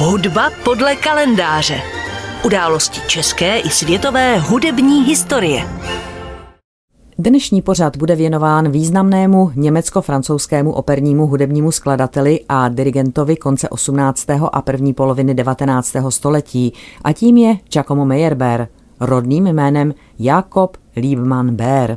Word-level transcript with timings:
Hudba 0.00 0.50
podle 0.64 0.96
kalendáře. 0.96 1.80
Události 2.44 3.00
české 3.06 3.58
i 3.58 3.68
světové 3.70 4.38
hudební 4.38 5.04
historie. 5.04 5.62
Dnešní 7.18 7.62
pořad 7.62 7.96
bude 7.96 8.16
věnován 8.16 8.70
významnému 8.70 9.52
německo-francouzskému 9.54 10.72
opernímu 10.72 11.26
hudebnímu 11.26 11.72
skladateli 11.72 12.40
a 12.48 12.68
dirigentovi 12.68 13.36
konce 13.36 13.68
18. 13.68 14.26
a 14.52 14.62
první 14.62 14.94
poloviny 14.94 15.34
19. 15.34 15.96
století 16.08 16.72
a 17.04 17.12
tím 17.12 17.36
je 17.36 17.56
Giacomo 17.72 18.04
Meyerbeer, 18.04 18.68
rodným 19.00 19.46
jménem 19.46 19.94
Jakob 20.18 20.76
Liebmann 20.96 21.54
Beer. 21.54 21.96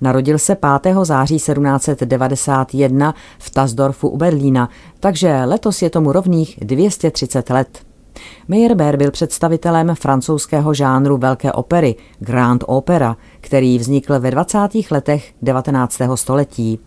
Narodil 0.00 0.38
se 0.38 0.56
5. 0.82 0.96
září 1.02 1.36
1791 1.36 3.14
v 3.38 3.50
Tasdorfu 3.50 4.08
u 4.08 4.16
Berlína, 4.16 4.68
takže 5.00 5.42
letos 5.44 5.82
je 5.82 5.90
tomu 5.90 6.12
rovných 6.12 6.58
230 6.62 7.50
let. 7.50 7.78
Meyerbeer 8.48 8.96
byl 8.96 9.10
představitelem 9.10 9.94
francouzského 9.94 10.74
žánru 10.74 11.16
velké 11.16 11.52
opery, 11.52 11.94
Grand 12.18 12.64
Opera, 12.66 13.16
který 13.40 13.78
vznikl 13.78 14.20
ve 14.20 14.30
20. 14.30 14.58
letech 14.90 15.34
19. 15.42 16.00
století. 16.14 16.78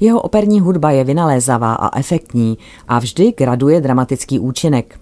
Jeho 0.00 0.20
operní 0.20 0.60
hudba 0.60 0.90
je 0.90 1.04
vynalézavá 1.04 1.74
a 1.74 1.98
efektní 1.98 2.58
a 2.88 2.98
vždy 2.98 3.32
graduje 3.36 3.80
dramatický 3.80 4.38
účinek. 4.38 5.01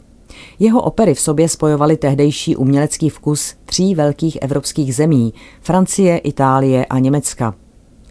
Jeho 0.59 0.83
opery 0.83 1.15
v 1.15 1.21
sobě 1.21 1.49
spojovaly 1.49 1.97
tehdejší 1.97 2.57
umělecký 2.57 3.09
vkus 3.09 3.55
tří 3.65 3.95
velkých 3.95 4.39
evropských 4.43 4.95
zemí 4.95 5.35
Francie, 5.61 6.19
Itálie 6.19 6.85
a 6.85 6.99
Německa. 6.99 7.55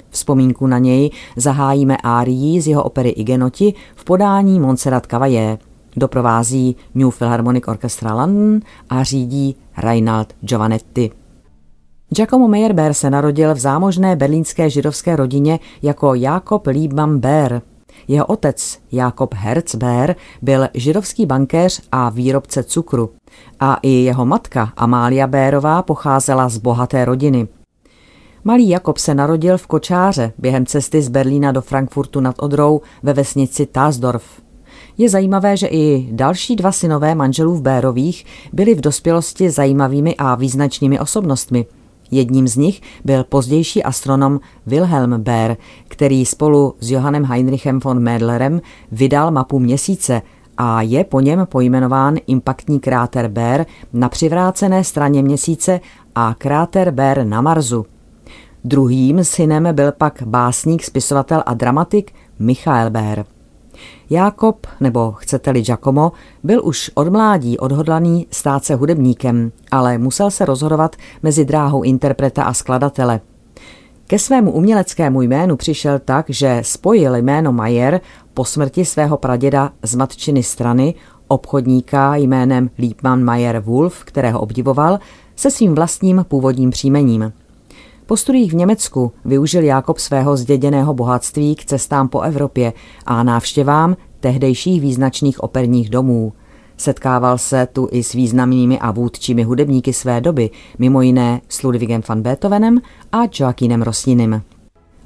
Vzpomínku 0.10 0.68
na 0.68 0.78
něj 0.78 1.12
zahájíme 1.36 1.98
árií 1.98 2.62
z 2.62 2.68
jeho 2.68 2.84
opery 2.84 3.10
Igenoti 3.10 3.74
v 3.96 4.04
podání 4.04 4.60
Montserrat 4.60 5.06
Cavallé. 5.06 5.58
Doprovází 5.96 6.76
New 6.96 7.10
Philharmonic 7.12 7.64
Orchestra 7.68 8.14
London 8.14 8.60
a 8.90 9.04
řídí 9.04 9.56
Reinald 9.78 10.34
Giovanetti. 10.42 11.12
Giacomo 12.10 12.48
Meyerbeer 12.48 12.94
se 12.94 13.10
narodil 13.10 13.56
v 13.56 13.60
zámožné 13.60 14.16
berlínské 14.16 14.70
židovské 14.70 15.16
rodině 15.16 15.60
jako 15.82 16.14
Jakob 16.14 16.68
Liebmann 16.68 17.20
Beer. 17.20 17.62
Jeho 18.10 18.26
otec 18.26 18.80
Jakob 18.92 19.34
Herzbeer 19.34 20.16
byl 20.42 20.68
židovský 20.74 21.26
bankéř 21.26 21.82
a 21.92 22.10
výrobce 22.10 22.64
cukru 22.64 23.10
a 23.60 23.78
i 23.82 23.90
jeho 23.90 24.26
matka 24.26 24.74
Amália 24.78 25.28
Bérová 25.28 25.82
pocházela 25.82 26.50
z 26.50 26.58
bohaté 26.58 27.06
rodiny. 27.06 27.48
Malý 28.44 28.70
Jakob 28.70 28.98
se 28.98 29.16
narodil 29.16 29.58
v 29.58 29.68
Kočáře 29.68 30.34
během 30.38 30.66
cesty 30.66 31.02
z 31.02 31.10
Berlína 31.10 31.52
do 31.52 31.62
Frankfurtu 31.62 32.20
nad 32.20 32.36
Odrou 32.40 32.82
ve 33.04 33.14
vesnici 33.14 33.66
Tasdorf. 33.66 34.24
Je 34.98 35.10
zajímavé, 35.10 35.58
že 35.58 35.68
i 35.68 36.10
další 36.12 36.56
dva 36.56 36.72
synové 36.72 37.16
manželů 37.16 37.56
v 37.56 37.62
Bérových 37.62 38.26
byli 38.54 38.76
v 38.76 38.82
dospělosti 38.82 39.50
zajímavými 39.50 40.16
a 40.16 40.36
význačnými 40.36 41.00
osobnostmi– 41.00 41.66
Jedním 42.12 42.48
z 42.48 42.56
nich 42.56 42.82
byl 43.06 43.24
pozdější 43.24 43.84
astronom 43.84 44.40
Wilhelm 44.66 45.24
Baer, 45.24 45.58
který 45.88 46.26
spolu 46.26 46.76
s 46.80 46.92
Johannem 46.92 47.26
Heinrichem 47.26 47.80
von 47.80 48.00
Mädlerem 48.00 48.62
vydal 48.92 49.32
mapu 49.32 49.60
měsíce 49.60 50.22
a 50.58 50.82
je 50.82 51.04
po 51.04 51.20
něm 51.20 51.48
pojmenován 51.52 52.18
impaktní 52.28 52.80
kráter 52.80 53.28
Baer 53.28 53.66
na 53.94 54.10
přivrácené 54.10 54.84
straně 54.84 55.24
měsíce 55.24 55.80
a 56.16 56.36
kráter 56.38 56.92
Baer 56.92 57.26
na 57.26 57.42
Marsu. 57.42 57.86
Druhým 58.64 59.24
synem 59.24 59.68
byl 59.72 59.92
pak 59.92 60.24
básník, 60.26 60.84
spisovatel 60.84 61.44
a 61.46 61.54
dramatik 61.54 62.12
Michael 62.40 62.90
Baer. 62.90 63.26
Jákob, 64.10 64.68
nebo 64.80 65.12
chcete-li 65.12 65.62
Giacomo, 65.62 66.12
byl 66.44 66.62
už 66.64 66.92
od 66.94 67.08
mládí 67.08 67.58
odhodlaný 67.58 68.28
stát 68.32 68.64
se 68.64 68.76
hudebníkem, 68.76 69.52
ale 69.72 69.98
musel 69.98 70.32
se 70.32 70.46
rozhodovat 70.46 70.96
mezi 71.24 71.46
dráhou 71.46 71.84
interpreta 71.84 72.44
a 72.44 72.54
skladatele. 72.54 73.20
Ke 74.08 74.20
svému 74.20 74.52
uměleckému 74.52 75.22
jménu 75.22 75.56
přišel 75.56 76.00
tak, 76.00 76.26
že 76.30 76.62
spojil 76.66 77.16
jméno 77.16 77.52
Mayer 77.52 78.02
po 78.34 78.46
smrti 78.46 78.86
svého 78.86 79.18
praděda 79.18 79.72
z 79.84 79.96
matčiny 79.96 80.44
strany, 80.44 80.96
obchodníka 81.28 82.16
jménem 82.16 82.70
Liebmann 82.78 83.24
Mayer 83.24 83.60
Wolf, 83.60 84.04
kterého 84.04 84.40
obdivoval, 84.40 85.00
se 85.36 85.52
svým 85.52 85.76
vlastním 85.76 86.26
původním 86.28 86.70
příjmením. 86.70 87.34
Po 88.10 88.18
studiích 88.18 88.52
v 88.52 88.56
Německu 88.56 89.12
využil 89.26 89.64
Jákob 89.64 90.00
svého 90.00 90.38
zděděného 90.38 90.94
bohatství 90.94 91.56
k 91.56 91.66
cestám 91.66 92.08
po 92.08 92.22
Evropě 92.22 92.74
a 93.06 93.24
návštěvám 93.24 93.98
tehdejších 94.20 94.82
význačných 94.82 95.44
operních 95.44 95.90
domů. 95.90 96.34
Setkával 96.78 97.38
se 97.38 97.68
tu 97.74 97.88
i 97.92 98.04
s 98.04 98.14
významnými 98.14 98.80
a 98.80 98.92
vůdčími 98.92 99.44
hudebníky 99.44 99.94
své 99.94 100.22
doby, 100.22 100.50
mimo 100.80 101.02
jiné 101.02 101.42
s 101.50 101.64
Ludwigem 101.64 102.02
van 102.10 102.22
Beethovenem 102.22 102.82
a 103.12 103.18
Joachinem 103.40 103.82
Rossinem. 103.82 104.42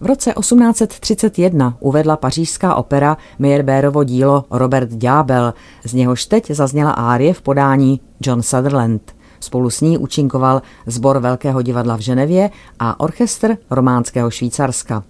V 0.02 0.06
roce 0.06 0.34
1831 0.40 1.78
uvedla 1.80 2.18
pařížská 2.18 2.76
opera 2.76 3.18
Meyerbeerovo 3.40 4.04
dílo 4.04 4.46
Robert 4.52 4.90
Ďábel, 4.90 5.54
z 5.84 5.94
něhož 5.94 6.26
teď 6.26 6.52
zazněla 6.52 6.92
árie 6.92 7.34
v 7.34 7.42
podání 7.42 8.00
John 8.22 8.42
Sutherland– 8.42 9.16
Spolu 9.44 9.70
s 9.70 9.82
ní 9.82 9.98
účinkoval 9.98 10.62
sbor 10.86 11.20
Velkého 11.20 11.62
divadla 11.62 11.96
v 11.96 12.00
Ženevě 12.00 12.50
a 12.80 13.00
orchestr 13.00 13.58
románského 13.70 14.32
Švýcarska. 14.32 15.04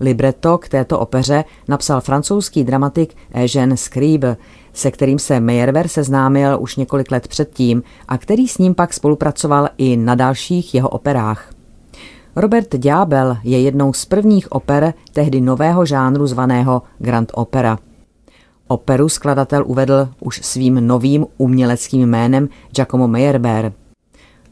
Libretto 0.00 0.58
k 0.58 0.68
této 0.68 0.98
opeře 0.98 1.44
napsal 1.68 2.00
francouzský 2.00 2.64
dramatik 2.64 3.14
Eugène 3.34 3.76
Scribe, 3.76 4.36
se 4.72 4.90
kterým 4.90 5.18
se 5.18 5.40
Meyerbeer 5.40 5.88
seznámil 5.88 6.56
už 6.60 6.76
několik 6.76 7.10
let 7.10 7.28
předtím 7.28 7.82
a 8.08 8.18
který 8.18 8.48
s 8.48 8.58
ním 8.58 8.74
pak 8.74 8.94
spolupracoval 8.94 9.68
i 9.78 9.96
na 9.96 10.14
dalších 10.14 10.74
jeho 10.74 10.88
operách. 10.88 11.50
Robert 12.36 12.74
Ďábel 12.74 13.36
je 13.44 13.60
jednou 13.60 13.92
z 13.92 14.04
prvních 14.04 14.52
oper 14.52 14.94
tehdy 15.12 15.40
nového 15.40 15.86
žánru 15.86 16.26
zvaného 16.26 16.82
Grand 16.98 17.32
Opera. 17.34 17.78
Operu 18.68 19.08
skladatel 19.08 19.64
uvedl 19.66 20.08
už 20.20 20.40
svým 20.42 20.86
novým 20.86 21.26
uměleckým 21.38 22.00
jménem 22.10 22.48
Giacomo 22.74 23.08
Meyerbeer. 23.08 23.72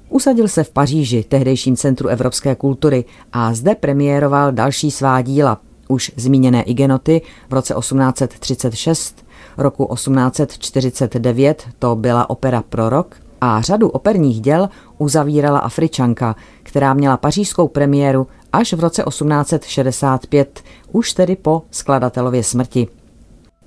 Usadil 0.08 0.48
se 0.48 0.64
v 0.64 0.70
Paříži, 0.70 1.24
tehdejším 1.28 1.76
centru 1.76 2.08
evropské 2.08 2.54
kultury, 2.54 3.04
a 3.32 3.54
zde 3.54 3.74
premiéroval 3.74 4.52
další 4.52 4.90
svá 4.90 5.22
díla, 5.22 5.60
už 5.88 6.12
zmíněné 6.16 6.62
Igenoty 6.62 7.22
v 7.50 7.52
roce 7.52 7.74
1836, 7.74 9.26
roku 9.58 9.88
1849 9.94 11.68
to 11.78 11.96
byla 11.96 12.30
opera 12.30 12.62
Prorok 12.68 13.16
a 13.40 13.60
řadu 13.60 13.88
operních 13.88 14.40
děl 14.40 14.68
uzavírala 14.98 15.58
Afričanka, 15.58 16.36
která 16.62 16.94
měla 16.94 17.16
pařížskou 17.16 17.68
premiéru 17.68 18.26
až 18.52 18.72
v 18.72 18.80
roce 18.80 19.02
1865, 19.08 20.62
už 20.92 21.12
tedy 21.12 21.36
po 21.36 21.62
skladatelově 21.70 22.42
smrti. 22.42 22.88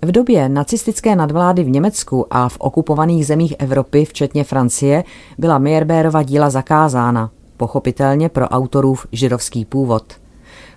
V 0.02 0.12
době 0.12 0.50
nacistické 0.50 1.16
nadvlády 1.16 1.63
v 1.63 1.69
Německu 1.69 2.25
a 2.31 2.50
v 2.50 2.58
okupovaných 2.59 3.25
zemích 3.25 3.53
Evropy, 3.59 4.06
včetně 4.06 4.44
Francie, 4.44 5.03
byla 5.38 5.58
Meyerbeerova 5.58 6.24
díla 6.24 6.50
zakázána, 6.50 7.31
pochopitelně 7.58 8.30
pro 8.30 8.47
autorův 8.47 9.07
židovský 9.12 9.66
původ. 9.66 10.13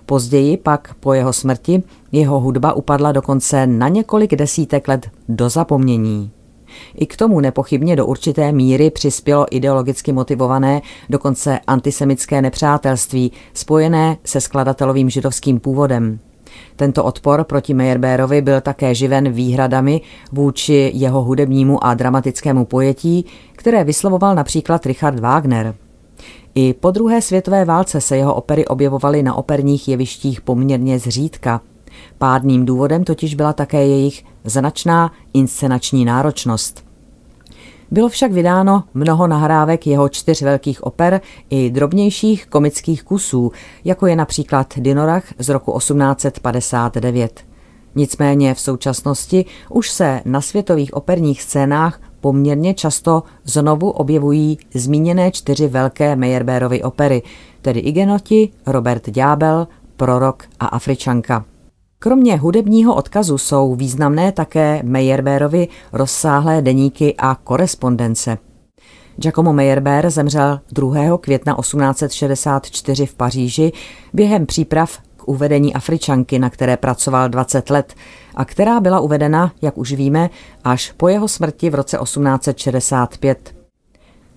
Později 0.05 0.57
pak, 0.57 0.93
po 0.99 1.13
jeho 1.13 1.33
smrti, 1.33 1.83
jeho 2.11 2.39
hudba 2.39 2.73
upadla 2.73 3.11
dokonce 3.11 3.67
na 3.67 3.87
několik 3.87 4.35
desítek 4.35 4.87
let 4.87 5.09
do 5.29 5.49
zapomnění. 5.49 6.31
I 6.95 7.05
k 7.05 7.17
tomu 7.17 7.39
nepochybně 7.39 7.95
do 7.95 8.05
určité 8.05 8.51
míry 8.51 8.89
přispělo 8.89 9.45
ideologicky 9.51 10.13
motivované, 10.13 10.81
dokonce 11.09 11.59
antisemické 11.67 12.41
nepřátelství, 12.41 13.31
spojené 13.53 14.17
se 14.23 14.41
skladatelovým 14.41 15.09
židovským 15.09 15.59
původem. 15.59 16.19
Tento 16.81 17.03
odpor 17.03 17.43
proti 17.43 17.73
Meyerbeerovi 17.73 18.41
byl 18.41 18.61
také 18.61 18.95
živen 18.95 19.31
výhradami 19.31 20.01
vůči 20.31 20.91
jeho 20.93 21.23
hudebnímu 21.23 21.83
a 21.83 21.93
dramatickému 21.93 22.65
pojetí, 22.65 23.25
které 23.51 23.83
vyslovoval 23.83 24.35
například 24.35 24.85
Richard 24.85 25.19
Wagner. 25.19 25.75
I 26.55 26.73
po 26.73 26.91
druhé 26.91 27.21
světové 27.21 27.65
válce 27.65 28.01
se 28.01 28.17
jeho 28.17 28.33
opery 28.35 28.65
objevovaly 28.65 29.23
na 29.23 29.35
operních 29.35 29.87
jevištích 29.87 30.41
poměrně 30.41 30.99
zřídka. 30.99 31.61
Pádným 32.17 32.65
důvodem 32.65 33.03
totiž 33.03 33.35
byla 33.35 33.53
také 33.53 33.87
jejich 33.87 34.23
značná 34.43 35.11
inscenační 35.33 36.05
náročnost. 36.05 36.90
Bylo 37.91 38.09
však 38.09 38.31
vydáno 38.31 38.83
mnoho 38.93 39.27
nahrávek 39.27 39.87
jeho 39.87 40.09
čtyř 40.09 40.41
velkých 40.41 40.83
oper 40.83 41.21
i 41.49 41.69
drobnějších 41.69 42.47
komických 42.47 43.03
kusů, 43.03 43.51
jako 43.83 44.07
je 44.07 44.15
například 44.15 44.73
Dinorach 44.77 45.23
z 45.39 45.49
roku 45.49 45.77
1859. 45.77 47.45
Nicméně 47.95 48.53
v 48.53 48.59
současnosti 48.59 49.45
už 49.69 49.91
se 49.91 50.21
na 50.25 50.41
světových 50.41 50.93
operních 50.93 51.41
scénách 51.41 52.01
poměrně 52.21 52.73
často 52.73 53.23
znovu 53.43 53.89
objevují 53.89 54.57
zmíněné 54.73 55.31
čtyři 55.31 55.67
velké 55.67 56.15
Meyerbeerovy 56.15 56.83
opery, 56.83 57.21
tedy 57.61 57.79
Igenoti, 57.79 58.49
Robert 58.65 59.09
Ďábel, 59.09 59.67
Prorok 59.97 60.43
a 60.59 60.65
Afričanka. 60.65 61.45
Kromě 62.03 62.37
hudebního 62.37 62.95
odkazu 62.95 63.37
jsou 63.37 63.75
významné 63.75 64.31
také 64.31 64.81
Meyerbeerovi 64.83 65.67
rozsáhlé 65.93 66.61
deníky 66.61 67.15
a 67.17 67.35
korespondence. 67.35 68.37
Giacomo 69.17 69.53
Meyerbeer 69.53 70.09
zemřel 70.09 70.59
2. 70.71 71.17
května 71.17 71.55
1864 71.59 73.05
v 73.05 73.15
Paříži 73.15 73.71
během 74.13 74.45
příprav 74.45 74.97
k 75.17 75.27
uvedení 75.27 75.73
Afričanky, 75.73 76.39
na 76.39 76.49
které 76.49 76.77
pracoval 76.77 77.29
20 77.29 77.69
let 77.69 77.93
a 78.35 78.45
která 78.45 78.79
byla 78.79 78.99
uvedena, 78.99 79.51
jak 79.61 79.77
už 79.77 79.93
víme, 79.93 80.29
až 80.63 80.91
po 80.97 81.07
jeho 81.07 81.27
smrti 81.27 81.69
v 81.69 81.75
roce 81.75 81.97
1865. 82.03 83.55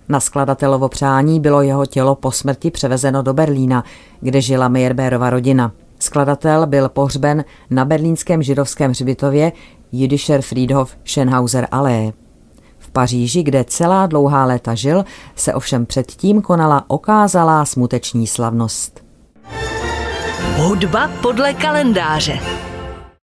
Na 0.08 0.20
skladatelovo 0.20 0.88
přání 0.88 1.40
bylo 1.40 1.62
jeho 1.62 1.86
tělo 1.86 2.14
po 2.14 2.32
smrti 2.32 2.70
převezeno 2.70 3.22
do 3.22 3.34
Berlína, 3.34 3.84
kde 4.20 4.40
žila 4.40 4.68
Meyerbeerova 4.68 5.30
rodina. 5.30 5.72
Skladatel 6.04 6.66
byl 6.66 6.88
pohřben 6.88 7.44
na 7.70 7.84
berlínském 7.84 8.42
židovském 8.42 8.90
hřbitově 8.90 9.52
Jüdischer 9.92 10.42
Friedhof 10.42 10.96
Schenhauser 11.04 11.68
Allee. 11.70 12.12
V 12.78 12.90
Paříži, 12.90 13.42
kde 13.42 13.64
celá 13.64 14.06
dlouhá 14.06 14.44
léta 14.44 14.74
žil, 14.74 15.04
se 15.36 15.54
ovšem 15.54 15.86
předtím 15.86 16.42
konala 16.42 16.84
okázalá 16.88 17.64
smuteční 17.64 18.26
slavnost. 18.26 19.04
Hudba 20.56 21.10
podle 21.22 21.54
kalendáře. 21.54 22.38